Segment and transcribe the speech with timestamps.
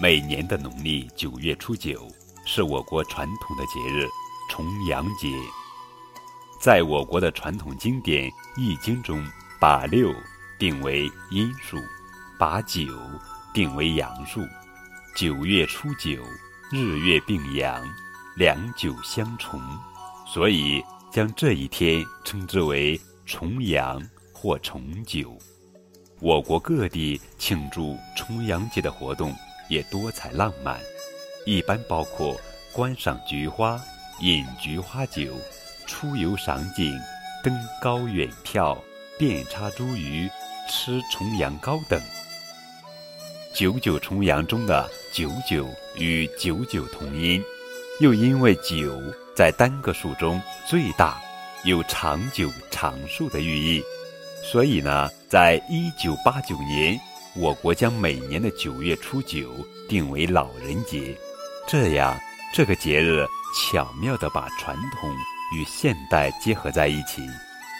[0.00, 2.06] 每年的农历九月初九，
[2.44, 4.06] 是我国传统的节日
[4.48, 5.36] 重阳节。
[6.60, 9.20] 在我国的传统经典《易经》中，
[9.58, 10.14] 把六
[10.56, 11.76] 定为阴数，
[12.38, 12.80] 把九
[13.52, 14.40] 定为阳数。
[15.16, 16.22] 九月初九，
[16.70, 17.84] 日月并阳，
[18.36, 19.60] 两九相重，
[20.24, 24.00] 所以将这一天称之为重阳
[24.32, 25.36] 或重九。
[26.20, 29.34] 我国各地庆祝重阳节的活动
[29.68, 30.80] 也多彩浪漫，
[31.44, 32.38] 一般包括
[32.72, 33.80] 观赏菊花、
[34.20, 35.34] 饮菊花酒、
[35.86, 36.92] 出游赏景、
[37.42, 38.76] 登高远眺、
[39.18, 40.28] 遍插茱萸、
[40.68, 42.00] 吃重阳糕等。
[43.54, 45.66] 九九重阳中的“九九”
[45.96, 47.42] 与“九九”同音，
[48.00, 49.00] 又因为九
[49.34, 51.20] 在单个数中最大，
[51.64, 53.82] 有长久长寿的寓意，
[54.44, 57.00] 所以呢，在一九八九年，
[57.36, 59.54] 我国将每年的九月初九
[59.88, 61.16] 定为老人节，
[61.68, 62.18] 这样
[62.52, 65.08] 这个节日巧妙地把传统
[65.54, 67.22] 与现代结合在一起，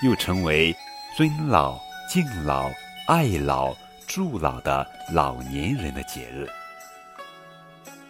[0.04, 0.74] 又成为
[1.16, 1.76] 尊老、
[2.08, 2.70] 敬老、
[3.08, 3.74] 爱老、
[4.06, 6.46] 助老的老年人的节日。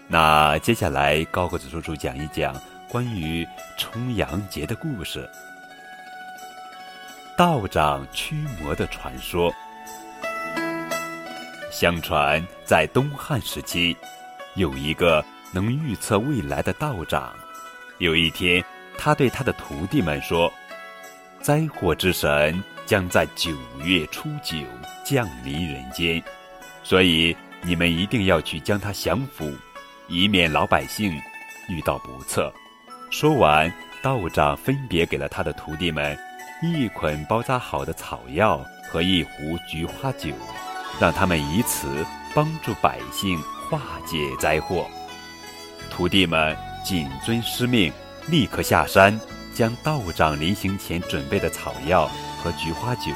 [0.06, 2.54] 那接下来，高个子叔叔讲一讲
[2.90, 3.46] 关于
[3.78, 5.26] 重阳节的故事。
[7.36, 9.50] 道长驱魔的传说。
[11.70, 13.96] 相传，在东汉时期，
[14.54, 17.34] 有一个能预测未来的道长。
[17.98, 18.64] 有一天，
[18.96, 20.52] 他对他的徒弟们说
[21.40, 23.52] ：“灾祸之神将在九
[23.82, 24.56] 月初九
[25.04, 26.22] 降临人间，
[26.82, 29.52] 所以你们一定要去将他降服，
[30.08, 31.12] 以免老百姓
[31.68, 32.52] 遇到不测。”
[33.10, 36.18] 说完，道长分别给了他的徒弟们
[36.62, 40.30] 一捆包扎好的草药和一壶菊花酒，
[41.00, 42.04] 让他们以此
[42.34, 44.86] 帮助百姓化解灾祸。
[45.90, 47.92] 徒弟们谨遵师命，
[48.26, 49.18] 立刻下山，
[49.54, 52.08] 将道长临行前准备的草药
[52.42, 53.12] 和菊花酒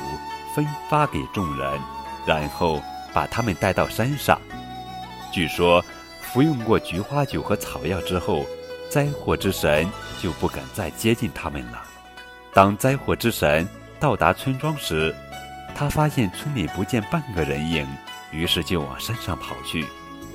[0.54, 1.80] 分发给众人，
[2.26, 2.82] 然后
[3.12, 4.40] 把他们带到山上。
[5.32, 5.84] 据说，
[6.20, 8.44] 服用过菊花酒和草药之后，
[8.90, 9.88] 灾祸之神
[10.20, 11.82] 就不敢再接近他们了。
[12.52, 13.66] 当灾祸之神
[13.98, 15.14] 到达村庄时，
[15.82, 17.84] 他发现村里不见半个人影，
[18.30, 19.84] 于是就往山上跑去。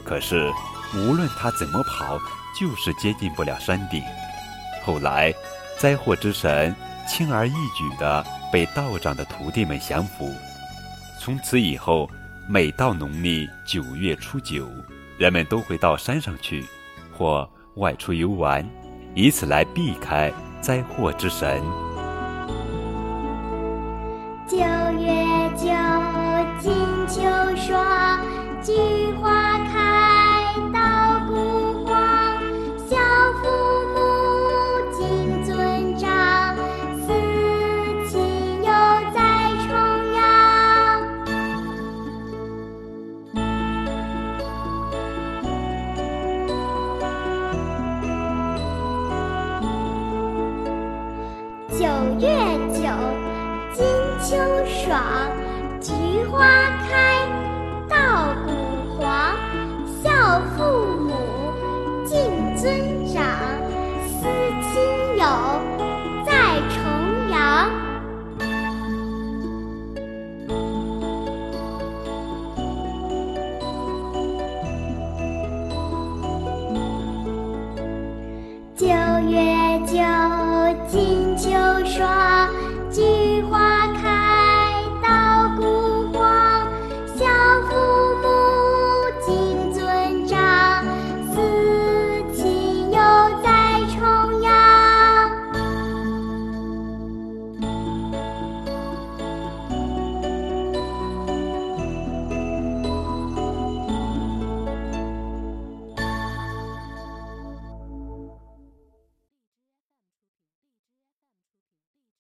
[0.04, 0.52] 可是，
[0.94, 2.20] 无论他怎么跑，
[2.60, 4.04] 就是接近不了山顶。
[4.84, 5.34] 后来，
[5.80, 6.76] 灾祸之神
[7.08, 10.30] 轻而易举地被道长的徒弟们降服。
[11.18, 12.10] 从此以后，
[12.46, 14.68] 每到农历九月初九，
[15.18, 16.66] 人们都会到山上去，
[17.18, 18.70] 或外出游玩，
[19.16, 21.64] 以此来避开灾祸之神。
[24.46, 25.27] 九月
[51.78, 51.84] 九
[52.20, 52.28] 月
[52.74, 52.82] 九，
[53.72, 53.86] 金
[54.20, 55.00] 秋爽，
[55.80, 55.94] 菊
[56.26, 56.40] 花
[56.90, 57.17] 开，